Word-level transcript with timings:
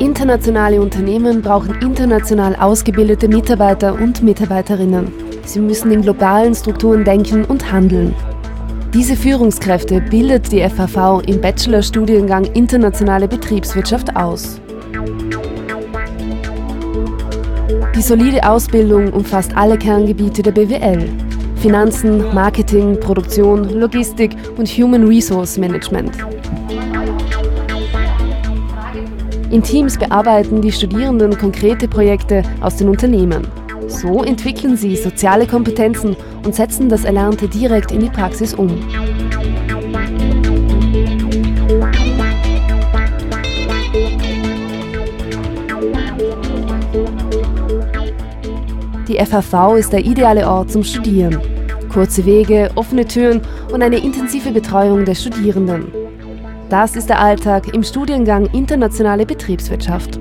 Internationale 0.00 0.80
Unternehmen 0.80 1.42
brauchen 1.42 1.80
international 1.80 2.56
ausgebildete 2.56 3.28
Mitarbeiter 3.28 3.94
und 3.94 4.22
Mitarbeiterinnen. 4.22 5.12
Sie 5.44 5.60
müssen 5.60 5.92
in 5.92 6.02
globalen 6.02 6.54
Strukturen 6.56 7.04
denken 7.04 7.44
und 7.44 7.70
handeln. 7.70 8.14
Diese 8.92 9.14
Führungskräfte 9.14 10.00
bildet 10.00 10.50
die 10.50 10.68
FHV 10.68 11.22
im 11.26 11.40
Bachelorstudiengang 11.40 12.46
Internationale 12.54 13.28
Betriebswirtschaft 13.28 14.16
aus. 14.16 14.60
Die 17.94 18.02
solide 18.02 18.48
Ausbildung 18.48 19.12
umfasst 19.12 19.56
alle 19.56 19.78
Kerngebiete 19.78 20.42
der 20.42 20.52
BWL. 20.52 21.08
Finanzen, 21.56 22.34
Marketing, 22.34 22.98
Produktion, 22.98 23.68
Logistik 23.68 24.34
und 24.56 24.66
Human 24.66 25.06
Resource 25.06 25.58
Management. 25.58 26.16
In 29.50 29.64
Teams 29.64 29.98
bearbeiten 29.98 30.62
die 30.62 30.70
Studierenden 30.70 31.36
konkrete 31.36 31.88
Projekte 31.88 32.44
aus 32.60 32.76
den 32.76 32.88
Unternehmen. 32.88 33.48
So 33.88 34.22
entwickeln 34.22 34.76
sie 34.76 34.94
soziale 34.94 35.44
Kompetenzen 35.44 36.14
und 36.44 36.54
setzen 36.54 36.88
das 36.88 37.02
Erlernte 37.02 37.48
direkt 37.48 37.90
in 37.90 37.98
die 38.00 38.10
Praxis 38.10 38.54
um. 38.54 38.68
Die 49.08 49.18
FHV 49.18 49.76
ist 49.76 49.92
der 49.92 50.04
ideale 50.04 50.46
Ort 50.48 50.70
zum 50.70 50.84
Studieren. 50.84 51.40
Kurze 51.92 52.24
Wege, 52.24 52.70
offene 52.76 53.04
Türen 53.04 53.40
und 53.72 53.82
eine 53.82 53.98
intensive 53.98 54.52
Betreuung 54.52 55.04
der 55.04 55.16
Studierenden. 55.16 55.99
Das 56.70 56.94
ist 56.94 57.08
der 57.08 57.18
Alltag 57.18 57.74
im 57.74 57.82
Studiengang 57.82 58.46
Internationale 58.46 59.26
Betriebswirtschaft. 59.26 60.20